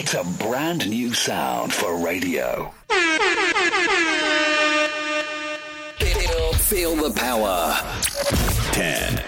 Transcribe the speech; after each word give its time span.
It's 0.00 0.14
a 0.14 0.22
brand 0.38 0.88
new 0.88 1.12
sound 1.12 1.72
for 1.72 1.98
radio. 1.98 2.72
Feel, 5.98 6.52
feel 6.52 6.94
the 6.94 7.10
power. 7.16 7.76
10, 8.74 9.20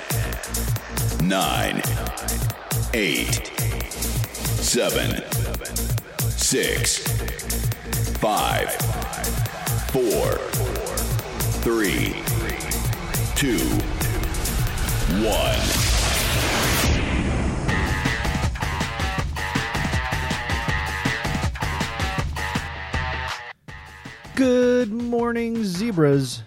9, 1.27 1.83
8, 2.95 3.47
7, 4.61 5.25
6, 6.39 6.99
5, 8.19 8.71
4, 9.91 10.39
3, 11.65 12.15
2, 13.35 13.59
1. 15.27 15.80
Zebras. 25.91 26.45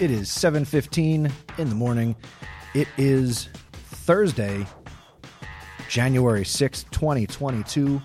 It 0.00 0.10
is 0.10 0.30
7:15 0.30 1.30
in 1.58 1.68
the 1.68 1.74
morning. 1.74 2.16
It 2.72 2.88
is 2.96 3.50
Thursday, 3.74 4.66
January 5.90 6.46
6th, 6.46 6.90
2022. 6.90 8.00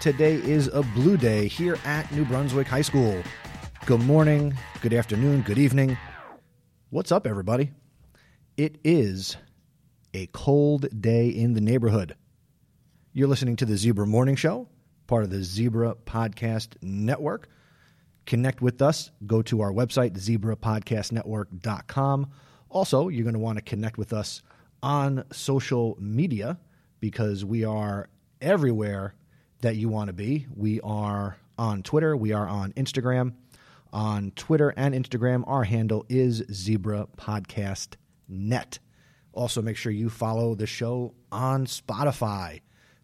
Today 0.00 0.34
is 0.34 0.66
a 0.66 0.82
blue 0.82 1.16
day 1.16 1.46
here 1.46 1.78
at 1.84 2.10
New 2.10 2.24
Brunswick 2.24 2.66
High 2.66 2.82
School. 2.82 3.22
Good 3.86 4.00
morning, 4.00 4.58
good 4.80 4.92
afternoon, 4.92 5.42
good 5.42 5.58
evening. 5.58 5.96
What's 6.88 7.12
up 7.12 7.24
everybody? 7.24 7.70
It 8.56 8.78
is 8.82 9.36
a 10.12 10.26
cold 10.32 10.88
day 11.00 11.28
in 11.28 11.52
the 11.52 11.60
neighborhood. 11.60 12.16
You're 13.12 13.28
listening 13.28 13.54
to 13.56 13.64
the 13.64 13.76
Zebra 13.76 14.08
Morning 14.08 14.34
Show, 14.34 14.66
part 15.06 15.22
of 15.22 15.30
the 15.30 15.44
Zebra 15.44 15.94
Podcast 16.04 16.74
Network. 16.82 17.48
Connect 18.26 18.60
with 18.62 18.80
us. 18.82 19.10
Go 19.26 19.42
to 19.42 19.62
our 19.62 19.72
website, 19.72 20.12
zebrapodcastnetwork.com. 20.12 22.30
Also, 22.68 23.08
you're 23.08 23.24
going 23.24 23.34
to 23.34 23.40
want 23.40 23.58
to 23.58 23.64
connect 23.64 23.98
with 23.98 24.12
us 24.12 24.42
on 24.82 25.24
social 25.32 25.96
media 26.00 26.58
because 27.00 27.44
we 27.44 27.64
are 27.64 28.08
everywhere 28.40 29.14
that 29.60 29.76
you 29.76 29.88
want 29.88 30.08
to 30.08 30.12
be. 30.12 30.46
We 30.54 30.80
are 30.82 31.36
on 31.58 31.82
Twitter, 31.82 32.16
we 32.16 32.32
are 32.32 32.48
on 32.48 32.72
Instagram. 32.72 33.34
On 33.92 34.30
Twitter 34.36 34.72
and 34.76 34.94
Instagram, 34.94 35.42
our 35.48 35.64
handle 35.64 36.06
is 36.08 36.44
Zebra 36.52 37.08
Podcast 37.16 37.96
Net. 38.28 38.78
Also, 39.32 39.60
make 39.60 39.76
sure 39.76 39.90
you 39.92 40.08
follow 40.08 40.54
the 40.54 40.66
show 40.66 41.12
on 41.32 41.66
Spotify. 41.66 42.60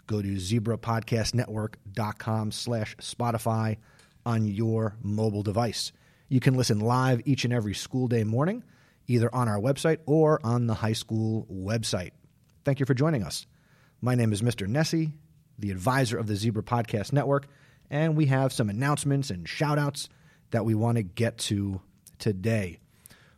Go 0.06 0.22
to 0.22 0.36
zebrapodcastnetwork.com 0.36 2.52
slash 2.52 2.96
Spotify 2.98 3.78
on 4.26 4.46
your 4.46 4.96
mobile 5.02 5.42
device. 5.42 5.92
You 6.28 6.40
can 6.40 6.54
listen 6.54 6.80
live 6.80 7.22
each 7.24 7.44
and 7.44 7.54
every 7.54 7.74
school 7.74 8.08
day 8.08 8.24
morning, 8.24 8.64
either 9.06 9.34
on 9.34 9.48
our 9.48 9.58
website 9.58 9.98
or 10.04 10.40
on 10.44 10.66
the 10.66 10.74
high 10.74 10.92
school 10.92 11.46
website. 11.50 12.10
Thank 12.64 12.80
you 12.80 12.86
for 12.86 12.94
joining 12.94 13.22
us. 13.22 13.46
My 14.02 14.16
name 14.16 14.32
is 14.32 14.42
Mr. 14.42 14.66
Nessie, 14.66 15.14
the 15.58 15.70
advisor 15.70 16.18
of 16.18 16.26
the 16.26 16.36
Zebra 16.36 16.64
Podcast 16.64 17.12
Network, 17.12 17.46
and 17.88 18.16
we 18.16 18.26
have 18.26 18.52
some 18.52 18.68
announcements 18.68 19.30
and 19.30 19.48
shout 19.48 19.78
outs 19.78 20.08
that 20.50 20.64
we 20.64 20.74
want 20.74 20.96
to 20.96 21.02
get 21.02 21.38
to 21.38 21.80
today. 22.18 22.78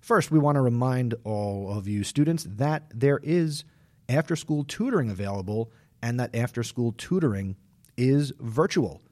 First, 0.00 0.30
we 0.30 0.38
want 0.38 0.56
to 0.56 0.62
remind 0.62 1.14
all 1.24 1.70
of 1.70 1.86
you 1.86 2.02
students 2.02 2.46
that 2.48 2.90
there 2.94 3.20
is 3.22 3.64
after 4.08 4.36
school 4.36 4.64
tutoring 4.64 5.10
available 5.10 5.70
and 6.00 6.18
that 6.18 6.34
after 6.34 6.62
school 6.62 6.92
tutoring 6.96 7.56
is 7.96 8.32
virtual. 8.40 9.02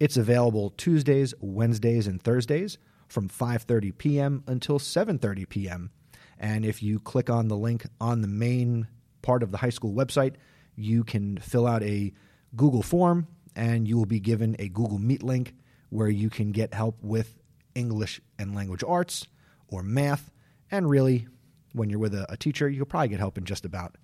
It's 0.00 0.16
available 0.16 0.70
Tuesdays, 0.70 1.34
Wednesdays, 1.40 2.06
and 2.06 2.22
Thursdays 2.22 2.78
from 3.06 3.28
5:30 3.28 3.96
p.m. 3.98 4.42
until 4.46 4.78
7:30 4.78 5.48
p.m. 5.48 5.90
And 6.38 6.64
if 6.64 6.82
you 6.82 6.98
click 6.98 7.28
on 7.28 7.48
the 7.48 7.56
link 7.56 7.84
on 8.00 8.22
the 8.22 8.28
main 8.28 8.88
part 9.20 9.42
of 9.42 9.52
the 9.52 9.58
high 9.58 9.70
school 9.70 9.92
website, 9.92 10.36
you 10.74 11.04
can 11.04 11.36
fill 11.36 11.66
out 11.66 11.82
a 11.82 12.14
Google 12.56 12.82
form 12.82 13.26
and 13.54 13.86
you 13.86 13.98
will 13.98 14.06
be 14.06 14.20
given 14.20 14.56
a 14.58 14.68
Google 14.70 14.98
Meet 14.98 15.22
link 15.22 15.54
where 15.90 16.08
you 16.08 16.30
can 16.30 16.50
get 16.50 16.72
help 16.72 16.96
with 17.02 17.38
English 17.74 18.22
and 18.38 18.54
language 18.54 18.82
arts 18.86 19.26
or 19.68 19.82
math. 19.82 20.30
And 20.70 20.88
really, 20.88 21.28
when 21.74 21.90
you're 21.90 21.98
with 21.98 22.14
a, 22.14 22.24
a 22.32 22.38
teacher, 22.38 22.70
you'll 22.70 22.86
probably 22.86 23.08
get 23.08 23.18
help 23.18 23.36
in 23.36 23.44
just 23.44 23.66
about 23.66 23.98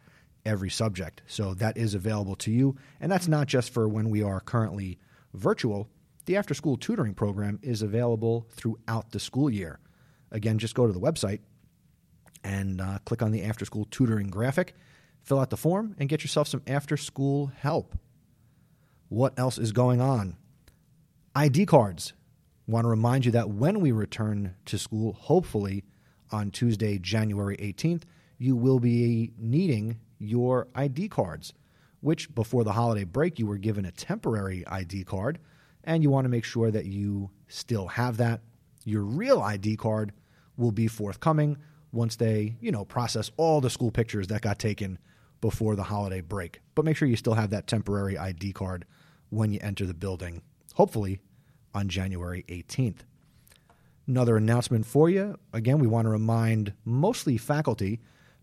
every 0.44 0.68
subject. 0.68 1.22
So 1.26 1.54
that 1.54 1.78
is 1.78 1.94
available 1.94 2.36
to 2.36 2.50
you. 2.50 2.76
And 3.00 3.10
that's 3.10 3.28
not 3.28 3.46
just 3.46 3.70
for 3.70 3.88
when 3.88 4.10
we 4.10 4.22
are 4.22 4.40
currently 4.40 4.98
virtual, 5.36 5.88
the 6.26 6.36
after 6.36 6.54
school 6.54 6.76
tutoring 6.76 7.14
program 7.14 7.58
is 7.62 7.82
available 7.82 8.46
throughout 8.50 9.12
the 9.12 9.20
school 9.20 9.48
year. 9.50 9.78
Again, 10.30 10.58
just 10.58 10.74
go 10.74 10.86
to 10.86 10.92
the 10.92 11.00
website 11.00 11.40
and 12.42 12.80
uh, 12.80 12.98
click 13.04 13.22
on 13.22 13.30
the 13.30 13.44
after 13.44 13.64
school 13.64 13.86
tutoring 13.90 14.28
graphic, 14.28 14.74
fill 15.22 15.38
out 15.38 15.50
the 15.50 15.56
form, 15.56 15.94
and 15.98 16.08
get 16.08 16.22
yourself 16.22 16.48
some 16.48 16.62
after 16.66 16.96
school 16.96 17.52
help. 17.58 17.96
What 19.08 19.38
else 19.38 19.58
is 19.58 19.72
going 19.72 20.00
on? 20.00 20.36
ID 21.34 21.66
cards. 21.66 22.12
Want 22.66 22.84
to 22.84 22.88
remind 22.88 23.24
you 23.24 23.30
that 23.32 23.50
when 23.50 23.80
we 23.80 23.92
return 23.92 24.56
to 24.64 24.78
school, 24.78 25.12
hopefully 25.12 25.84
on 26.32 26.50
Tuesday, 26.50 26.98
January 26.98 27.56
18th, 27.58 28.02
you 28.38 28.56
will 28.56 28.80
be 28.80 29.32
needing 29.38 30.00
your 30.18 30.66
ID 30.74 31.08
cards 31.08 31.52
which 32.06 32.32
before 32.36 32.62
the 32.62 32.70
holiday 32.70 33.02
break 33.02 33.36
you 33.36 33.48
were 33.48 33.58
given 33.58 33.84
a 33.84 33.90
temporary 33.90 34.64
ID 34.68 35.02
card, 35.02 35.40
and 35.82 36.04
you 36.04 36.08
want 36.08 36.24
to 36.24 36.28
make 36.28 36.44
sure 36.44 36.70
that 36.70 36.84
you 36.84 37.28
still 37.48 37.88
have 37.88 38.16
that. 38.16 38.42
Your 38.84 39.02
real 39.02 39.40
ID 39.40 39.76
card 39.76 40.12
will 40.56 40.70
be 40.70 40.86
forthcoming 40.86 41.56
once 41.90 42.14
they, 42.14 42.54
you 42.60 42.70
know, 42.70 42.84
process 42.84 43.32
all 43.36 43.60
the 43.60 43.70
school 43.70 43.90
pictures 43.90 44.28
that 44.28 44.40
got 44.40 44.60
taken 44.60 45.00
before 45.40 45.74
the 45.74 45.82
holiday 45.82 46.20
break. 46.20 46.60
But 46.76 46.84
make 46.84 46.96
sure 46.96 47.08
you 47.08 47.16
still 47.16 47.34
have 47.34 47.50
that 47.50 47.66
temporary 47.66 48.16
ID 48.16 48.52
card 48.52 48.84
when 49.30 49.50
you 49.50 49.58
enter 49.60 49.84
the 49.84 49.92
building, 49.92 50.42
hopefully 50.74 51.18
on 51.74 51.88
January 51.88 52.44
18th. 52.48 53.00
Another 54.06 54.36
announcement 54.36 54.86
for 54.86 55.10
you. 55.10 55.40
Again, 55.52 55.80
we 55.80 55.88
want 55.88 56.06
to 56.06 56.10
remind 56.10 56.72
mostly 56.84 57.36
faculty 57.36 57.98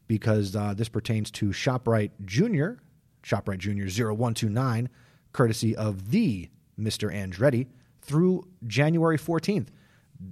because 0.06 0.53
uh, 0.53 0.73
this 0.73 0.90
pertains 0.90 1.31
to 1.31 1.52
ShopRite 1.52 2.12
Junior 2.25 2.79
ShopRite 3.23 3.59
Junior 3.59 3.85
0129, 3.85 4.89
courtesy 5.31 5.75
of 5.75 6.11
the 6.11 6.50
Mr. 6.79 7.13
Andretti, 7.13 7.67
through 8.01 8.47
January 8.67 9.17
14th. 9.17 9.67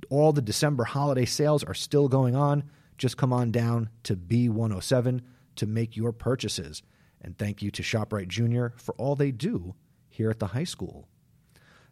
All 0.09 0.33
the 0.33 0.41
December 0.41 0.83
holiday 0.83 1.25
sales 1.25 1.63
are 1.63 1.73
still 1.73 2.07
going 2.07 2.35
on. 2.35 2.63
Just 2.97 3.17
come 3.17 3.33
on 3.33 3.51
down 3.51 3.89
to 4.03 4.15
B107 4.15 5.21
to 5.55 5.65
make 5.65 5.97
your 5.97 6.11
purchases. 6.11 6.83
And 7.21 7.37
thank 7.37 7.61
you 7.61 7.71
to 7.71 7.83
ShopRite 7.83 8.27
Junior 8.27 8.73
for 8.77 8.93
all 8.95 9.15
they 9.15 9.31
do 9.31 9.75
here 10.09 10.29
at 10.29 10.39
the 10.39 10.47
high 10.47 10.65
school. 10.65 11.07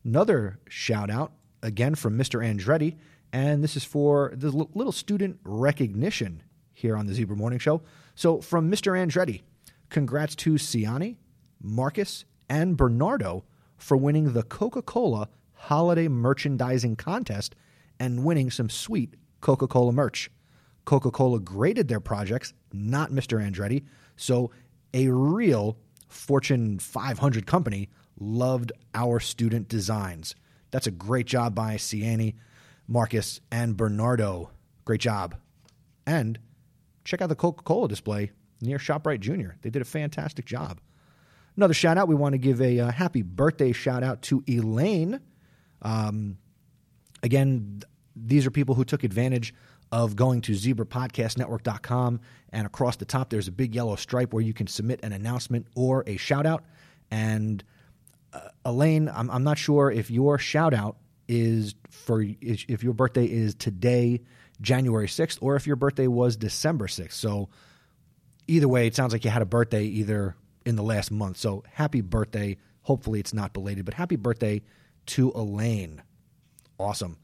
Another 0.04 0.60
shout 0.68 1.10
out, 1.10 1.34
again 1.62 1.96
from 1.96 2.18
Mr. 2.18 2.44
Andretti, 2.44 2.96
and 3.32 3.64
this 3.64 3.76
is 3.76 3.84
for 3.84 4.32
the 4.36 4.50
little 4.50 4.92
student 4.92 5.40
recognition 5.44 6.42
here 6.74 6.96
on 6.96 7.06
the 7.06 7.14
Zebra 7.14 7.36
Morning 7.36 7.60
Show. 7.60 7.82
So, 8.16 8.42
from 8.42 8.72
Mr. 8.72 8.94
Andretti, 8.94 9.42
Congrats 9.90 10.36
to 10.36 10.54
Ciani, 10.54 11.18
Marcus, 11.62 12.26
and 12.48 12.78
Bernardo 12.78 13.44
for 13.78 13.98
winning 13.98 14.34
the 14.34 14.44
Coca 14.44 14.82
Cola 14.82 15.30
Holiday 15.54 16.08
Merchandising 16.08 16.96
Contest 16.96 17.56
and 18.00 18.24
winning 18.24 18.52
some 18.52 18.70
sweet 18.70 19.16
Coca 19.42 19.68
Cola 19.68 19.92
merch. 19.92 20.30
Coca 20.86 21.12
Cola 21.12 21.40
graded 21.40 21.88
their 21.88 22.00
projects, 22.00 22.54
not 22.72 23.12
Mr. 23.12 23.40
Andretti, 23.40 23.84
so 24.16 24.52
a 24.94 25.08
real 25.10 25.78
Fortune 26.08 26.80
500 26.80 27.46
company 27.46 27.90
loved 28.20 28.72
our 28.94 29.20
student 29.20 29.68
designs. 29.68 30.36
That's 30.72 30.88
a 30.88 30.92
great 30.92 31.26
job 31.26 31.56
by 31.56 31.76
Ciani, 31.76 32.36
Marcus, 32.88 33.40
and 33.52 33.78
Bernardo. 33.78 34.52
Great 34.86 35.02
job. 35.02 35.36
And 36.06 36.40
check 37.04 37.22
out 37.22 37.30
the 37.30 37.36
Coca 37.36 37.64
Cola 37.64 37.88
display 37.88 38.32
near 38.62 38.78
ShopRite 38.78 39.20
Junior. 39.20 39.56
They 39.62 39.70
did 39.70 39.82
a 39.82 39.86
fantastic 39.86 40.46
job. 40.46 40.80
Another 41.56 41.74
shout 41.74 41.98
out, 41.98 42.08
we 42.08 42.16
want 42.16 42.34
to 42.34 42.38
give 42.38 42.62
a 42.62 42.80
uh, 42.80 42.92
happy 42.92 43.22
birthday 43.22 43.72
shout 43.72 44.04
out 44.04 44.22
to 44.24 44.44
Elaine. 44.48 45.20
Um, 45.82 46.38
again, 47.22 47.82
these 48.16 48.46
are 48.46 48.52
people 48.52 48.76
who 48.76 48.86
took 48.86 49.04
advantage 49.04 49.54
of 49.92 50.16
going 50.16 50.42
to 50.42 50.52
zebrapodcastnetwork.com 50.54 52.20
and 52.52 52.66
across 52.66 52.96
the 52.98 53.06
top 53.06 53.30
there's 53.30 53.48
a 53.48 53.52
big 53.52 53.74
yellow 53.74 53.96
stripe 53.96 54.34
where 54.34 54.44
you 54.44 54.54
can 54.54 54.68
submit 54.68 55.00
an 55.04 55.12
announcement 55.14 55.66
or 55.76 56.04
a 56.06 56.18
shout 56.18 56.46
out. 56.46 56.64
And 57.10 57.64
uh, 58.34 58.50
Elaine, 58.66 59.10
I'm, 59.10 59.30
I'm 59.32 59.44
not 59.44 59.58
sure 59.58 59.92
if 59.92 60.12
your 60.12 60.38
shout 60.38 60.74
out 60.74 60.98
is 61.28 61.76
for 61.90 62.24
if 62.42 62.84
your 62.84 62.94
birthday 62.94 63.26
is 63.26 63.56
today, 63.56 64.22
January 64.62 65.08
6th, 65.08 65.38
or 65.42 65.56
if 65.56 65.68
your 65.68 65.76
birthday 65.76 66.08
was 66.08 66.36
December 66.36 66.88
6th. 66.88 67.14
So 67.14 67.50
either 68.50 68.68
way, 68.68 68.88
it 68.88 68.96
sounds 68.96 69.14
like 69.14 69.24
you 69.24 69.32
had 69.32 69.42
a 69.42 69.46
birthday 69.48 69.84
either 69.84 70.36
in 70.66 70.76
the 70.76 70.84
last 70.84 71.12
month. 71.12 71.38
So 71.38 71.64
happy 71.72 72.02
birthday. 72.02 72.58
Hopefully, 72.84 73.20
it's 73.20 73.34
not 73.34 73.54
belated, 73.54 73.86
but 73.86 73.94
happy 73.94 74.16
birthday 74.16 74.62
to 75.08 75.32
Elaine. 75.36 76.02
Awesome. 76.80 77.18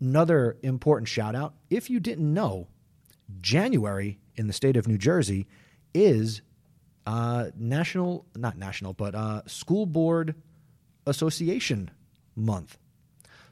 Another 0.00 0.56
important 0.62 1.08
shout 1.08 1.34
out 1.34 1.54
if 1.68 1.90
you 1.90 2.00
didn't 2.00 2.32
know, 2.32 2.68
January 3.40 4.18
in 4.36 4.46
the 4.46 4.52
state 4.52 4.76
of 4.76 4.88
New 4.88 4.98
Jersey 4.98 5.46
is 5.94 6.42
uh, 7.06 7.50
national, 7.56 8.26
not 8.36 8.56
national, 8.56 8.94
but 8.94 9.14
uh, 9.14 9.42
school 9.46 9.86
board 9.86 10.34
association 11.06 11.90
month. 12.34 12.78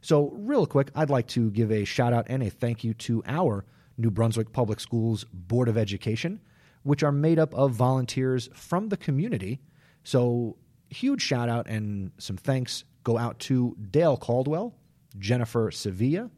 So, 0.01 0.31
real 0.31 0.67
quick, 0.67 0.91
I'd 0.95 1.11
like 1.11 1.27
to 1.29 1.51
give 1.51 1.73
a 1.73 1.85
shout 1.85 2.13
out 2.13 2.27
and 2.29 2.43
a 2.43 2.51
thank 2.51 2.85
you 2.85 2.95
to 2.95 3.23
our 3.27 3.65
New 3.97 4.11
Brunswick 4.11 4.53
Public 4.53 4.79
Schools 4.79 5.25
Board 5.33 5.69
of 5.69 5.77
Education, 5.77 6.41
which 6.83 7.03
are 7.03 7.13
made 7.13 7.39
up 7.39 7.55
of 7.55 7.73
volunteers 7.73 8.49
from 8.55 8.89
the 8.89 8.97
community. 8.97 9.61
So, 10.05 10.57
huge 10.91 11.23
shout 11.23 11.49
out 11.49 11.67
and 11.67 12.13
some 12.19 12.37
thanks 12.37 12.85
go 13.05 13.19
out 13.19 13.39
to 13.41 13.77
Dale 13.91 14.17
Caldwell, 14.17 14.75
Jennifer 15.19 15.71
Sevilla, 15.71 16.31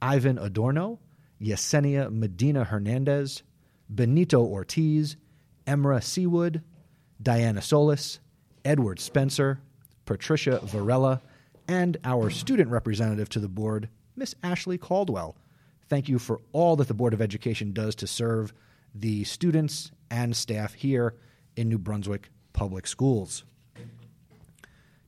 Ivan 0.00 0.38
Adorno, 0.38 0.98
Yesenia 1.40 2.10
Medina 2.10 2.64
Hernandez, 2.64 3.42
Benito 3.88 4.44
Ortiz, 4.44 5.16
Emra 5.66 6.00
Seawood, 6.00 6.62
Diana 7.22 7.62
Solis, 7.62 8.20
Edward 8.64 9.00
Spencer, 9.00 9.60
Patricia 10.04 10.60
Varela, 10.62 11.22
and 11.68 11.96
our 12.04 12.30
student 12.30 12.70
representative 12.70 13.28
to 13.30 13.40
the 13.40 13.48
board, 13.48 13.88
Miss 14.14 14.34
Ashley 14.42 14.78
Caldwell. 14.78 15.36
Thank 15.88 16.08
you 16.08 16.18
for 16.18 16.40
all 16.52 16.76
that 16.76 16.88
the 16.88 16.94
Board 16.94 17.14
of 17.14 17.22
Education 17.22 17.72
does 17.72 17.94
to 17.96 18.06
serve 18.06 18.52
the 19.00 19.24
students 19.24 19.90
and 20.10 20.36
staff 20.36 20.74
here 20.74 21.14
in 21.56 21.68
New 21.68 21.78
Brunswick 21.78 22.30
Public 22.52 22.86
Schools. 22.86 23.44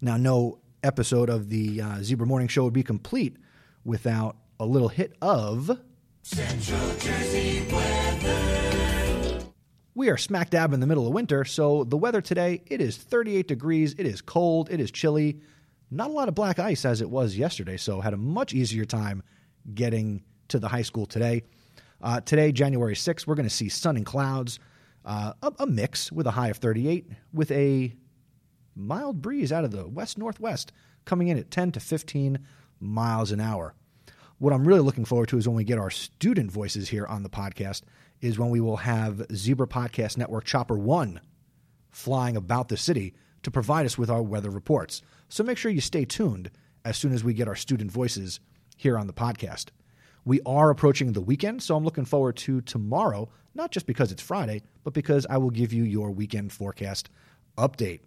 Now, 0.01 0.17
no 0.17 0.59
episode 0.83 1.29
of 1.29 1.49
the 1.49 1.81
uh, 1.81 2.03
Zebra 2.03 2.27
Morning 2.27 2.49
Show 2.49 2.65
would 2.65 2.73
be 2.73 2.83
complete 2.83 3.37
without 3.85 4.37
a 4.61 4.67
little 4.67 4.89
hit 4.89 5.15
of. 5.21 5.79
Central 6.23 6.95
Jersey 6.99 7.67
weather. 7.73 9.39
We 9.95 10.11
are 10.11 10.17
smack 10.17 10.51
dab 10.51 10.73
in 10.73 10.81
the 10.81 10.87
middle 10.87 11.09
of 11.09 11.13
winter, 11.13 11.45
so 11.45 11.83
the 11.83 11.97
weather 11.97 12.21
today, 12.21 12.63
it 12.67 12.81
is 12.81 12.97
38 12.97 13.49
degrees, 13.49 13.95
it 13.99 14.07
is 14.07 14.21
cold, 14.21 14.71
it 14.71 14.79
is 14.79 14.93
chilly. 14.93 15.41
Not 15.91 16.11
a 16.11 16.13
lot 16.13 16.29
of 16.29 16.35
black 16.35 16.59
ice 16.59 16.85
as 16.85 17.01
it 17.01 17.11
was 17.11 17.37
yesterday, 17.37 17.77
so 17.77 18.01
had 18.01 18.15
a 18.15 18.19
much 18.19 18.53
easier 18.53 18.85
time 18.85 19.23
getting 19.75 20.23
to 20.49 20.59
the 20.59 20.69
high 20.69 20.83
school 20.83 21.07
today. 21.07 21.43
Uh, 22.01 22.21
today, 22.21 22.53
January 22.53 22.95
6th, 22.95 23.27
we're 23.27 23.35
going 23.35 23.49
to 23.49 23.55
see 23.55 23.69
sun 23.69 23.97
and 23.97 24.07
clouds, 24.07 24.59
uh, 25.05 25.33
a, 25.43 25.53
a 25.61 25.67
mix 25.67 26.13
with 26.13 26.27
a 26.27 26.33
high 26.33 26.49
of 26.49 26.59
38, 26.59 27.07
with 27.33 27.51
a 27.51 27.95
mild 28.77 29.21
breeze 29.21 29.51
out 29.51 29.65
of 29.65 29.73
the 29.73 29.89
west 29.89 30.17
northwest 30.17 30.73
coming 31.05 31.29
in 31.29 31.39
at 31.39 31.51
10 31.51 31.73
to 31.73 31.81
15 31.81 32.39
miles 32.81 33.33
an 33.33 33.41
hour. 33.41 33.75
What 34.39 34.53
I'm 34.53 34.67
really 34.67 34.81
looking 34.81 35.05
forward 35.05 35.29
to 35.31 35.39
is 35.39 35.49
when 35.49 35.57
we 35.57 35.65
get 35.65 35.79
our 35.79 35.91
student 35.91 36.53
voices 36.53 36.89
here 36.89 37.07
on 37.07 37.25
the 37.25 37.29
podcast, 37.31 37.83
is 38.21 38.39
when 38.39 38.51
we 38.51 38.61
will 38.61 38.77
have 38.77 39.27
Zebra 39.35 39.67
Podcast 39.67 40.17
Network 40.17 40.45
Chopper 40.45 40.79
1 40.79 41.21
flying 41.91 42.37
about 42.37 42.69
the 42.69 42.77
city 42.77 43.15
to 43.43 43.51
provide 43.51 43.87
us 43.87 43.99
with 43.99 44.11
our 44.11 44.23
weather 44.23 44.51
reports. 44.51 45.03
So 45.29 45.43
make 45.43 45.59
sure 45.59 45.71
you 45.71 45.81
stay 45.81 46.05
tuned 46.05 46.51
as 46.85 46.97
soon 46.97 47.13
as 47.13 47.25
we 47.25 47.35
get 47.35 47.49
our 47.49 47.57
student 47.57 47.91
voices 47.91 48.39
here 48.77 48.97
on 48.97 49.07
the 49.07 49.13
podcast. 49.13 49.67
We 50.25 50.41
are 50.45 50.71
approaching 50.71 51.13
the 51.13 51.21
weekend, 51.21 51.63
so 51.63 51.77
I'm 51.77 51.85
looking 51.85 52.05
forward 52.05 52.37
to 52.39 52.61
tomorrow, 52.61 53.29
not 53.55 53.71
just 53.71 53.87
because 53.87 54.13
it's 54.13 54.23
Friday, 54.23 54.63
but 54.85 54.93
because 54.93 55.27
I 55.29 55.39
will 55.39 55.51
give 55.51 55.73
you 55.73 55.85
your 55.85 56.11
weekend 56.11 56.53
forecast 56.53 57.11
update. 57.57 58.01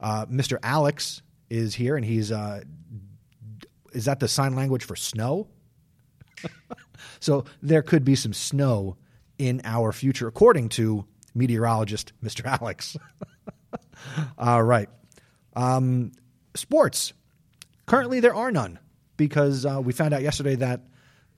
Uh, 0.00 0.26
Mr. 0.26 0.58
Alex 0.62 1.22
is 1.48 1.74
here, 1.74 1.96
and 1.96 2.04
he's 2.04 2.30
uh, 2.30 2.62
is 3.92 4.04
that 4.04 4.20
the 4.20 4.28
sign 4.28 4.54
language 4.54 4.84
for 4.84 4.96
snow? 4.96 5.48
so 7.20 7.44
there 7.62 7.82
could 7.82 8.04
be 8.04 8.14
some 8.14 8.32
snow 8.32 8.96
in 9.38 9.60
our 9.64 9.92
future, 9.92 10.28
according 10.28 10.68
to 10.70 11.04
meteorologist 11.34 12.12
Mr. 12.22 12.44
Alex. 12.60 12.96
All 14.38 14.62
right. 14.62 14.88
Um, 15.54 16.12
sports. 16.54 17.12
Currently, 17.86 18.20
there 18.20 18.34
are 18.34 18.50
none 18.50 18.78
because 19.16 19.64
uh, 19.64 19.80
we 19.82 19.92
found 19.92 20.12
out 20.12 20.22
yesterday 20.22 20.56
that 20.56 20.82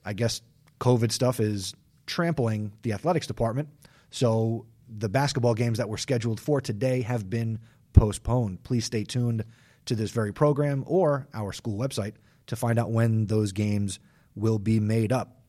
I 0.05 0.13
guess 0.13 0.41
COVID 0.79 1.11
stuff 1.11 1.39
is 1.39 1.73
trampling 2.05 2.73
the 2.81 2.93
athletics 2.93 3.27
department. 3.27 3.69
So 4.11 4.65
the 4.87 5.09
basketball 5.09 5.53
games 5.53 5.77
that 5.77 5.89
were 5.89 5.97
scheduled 5.97 6.39
for 6.39 6.61
today 6.61 7.01
have 7.01 7.29
been 7.29 7.59
postponed. 7.93 8.63
Please 8.63 8.85
stay 8.85 9.03
tuned 9.03 9.43
to 9.85 9.95
this 9.95 10.11
very 10.11 10.33
program 10.33 10.83
or 10.87 11.27
our 11.33 11.53
school 11.53 11.77
website 11.77 12.13
to 12.47 12.55
find 12.55 12.79
out 12.79 12.91
when 12.91 13.27
those 13.27 13.51
games 13.51 13.99
will 14.35 14.59
be 14.59 14.79
made 14.79 15.11
up. 15.11 15.41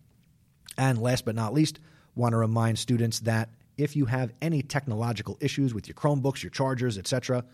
And 0.77 1.01
last 1.01 1.25
but 1.25 1.35
not 1.35 1.53
least, 1.53 1.81
want 2.15 2.33
to 2.33 2.37
remind 2.37 2.79
students 2.79 3.21
that 3.21 3.51
if 3.77 3.97
you 3.97 4.07
have 4.07 4.33
any 4.43 4.63
technological 4.63 5.39
issues 5.41 5.73
with 5.73 5.89
your 5.89 5.95
Chromebooks, 5.95 6.43
your 6.43 6.51
chargers, 6.51 6.99
etc., 6.99 7.45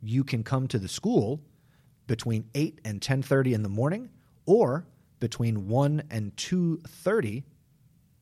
you 0.00 0.22
can 0.24 0.44
come 0.44 0.68
to 0.68 0.78
the 0.78 0.88
school 0.88 1.40
between 2.06 2.44
8 2.54 2.80
and 2.84 3.00
10:30 3.00 3.54
in 3.54 3.62
the 3.62 3.68
morning 3.68 4.10
or 4.46 4.86
between 5.22 5.68
1 5.68 6.02
and 6.10 6.36
2:30 6.36 7.44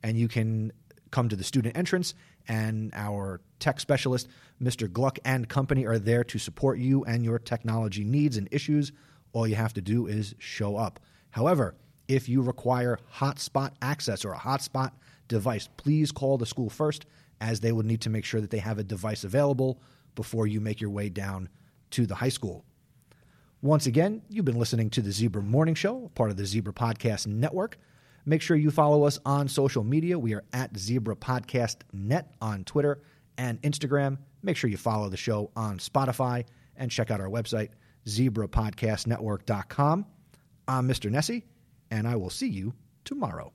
and 0.03 0.19
you 0.19 0.27
can 0.27 0.71
come 1.09 1.27
to 1.27 1.35
the 1.35 1.43
student 1.43 1.75
entrance 1.75 2.13
and 2.47 2.91
our 2.93 3.41
tech 3.57 3.79
specialist 3.79 4.27
Mr. 4.61 4.91
Gluck 4.91 5.17
and 5.25 5.49
company 5.49 5.83
are 5.83 5.97
there 5.97 6.23
to 6.23 6.37
support 6.37 6.77
you 6.77 7.03
and 7.05 7.25
your 7.25 7.39
technology 7.39 8.03
needs 8.03 8.37
and 8.37 8.47
issues. 8.51 8.91
All 9.33 9.47
you 9.47 9.55
have 9.55 9.73
to 9.73 9.81
do 9.81 10.05
is 10.05 10.35
show 10.37 10.77
up. 10.77 10.99
However, 11.31 11.73
if 12.07 12.29
you 12.29 12.43
require 12.43 12.99
hotspot 13.15 13.71
access 13.81 14.23
or 14.23 14.33
a 14.33 14.37
hotspot 14.37 14.91
device, 15.27 15.67
please 15.77 16.11
call 16.11 16.37
the 16.37 16.45
school 16.45 16.69
first 16.69 17.07
as 17.39 17.61
they 17.61 17.71
would 17.71 17.87
need 17.87 18.01
to 18.01 18.11
make 18.11 18.25
sure 18.25 18.41
that 18.41 18.51
they 18.51 18.59
have 18.59 18.77
a 18.77 18.83
device 18.83 19.23
available 19.23 19.81
before 20.13 20.45
you 20.45 20.61
make 20.61 20.79
your 20.79 20.91
way 20.91 21.09
down 21.09 21.49
to 21.89 22.05
the 22.05 22.13
high 22.13 22.29
school. 22.29 22.63
Once 23.63 23.85
again, 23.85 24.23
you've 24.27 24.43
been 24.45 24.57
listening 24.57 24.89
to 24.89 25.03
the 25.03 25.11
Zebra 25.11 25.43
Morning 25.43 25.75
Show, 25.75 26.09
part 26.15 26.31
of 26.31 26.37
the 26.37 26.47
Zebra 26.47 26.73
Podcast 26.73 27.27
Network. 27.27 27.77
Make 28.25 28.41
sure 28.41 28.57
you 28.57 28.71
follow 28.71 29.03
us 29.03 29.19
on 29.23 29.47
social 29.47 29.83
media. 29.83 30.17
We 30.17 30.33
are 30.33 30.43
at 30.51 30.75
Zebra 30.75 31.15
Podcast 31.15 31.75
Net 31.93 32.33
on 32.41 32.63
Twitter 32.63 33.03
and 33.37 33.61
Instagram. 33.61 34.17
Make 34.41 34.57
sure 34.57 34.67
you 34.71 34.77
follow 34.77 35.09
the 35.09 35.17
show 35.17 35.51
on 35.55 35.77
Spotify 35.77 36.45
and 36.75 36.89
check 36.89 37.11
out 37.11 37.21
our 37.21 37.29
website, 37.29 37.69
zebrapodcastnetwork.com. 38.07 40.05
I'm 40.67 40.87
Mr. 40.87 41.11
Nesi, 41.11 41.43
and 41.91 42.07
I 42.07 42.15
will 42.15 42.31
see 42.31 42.49
you 42.49 42.73
tomorrow. 43.05 43.53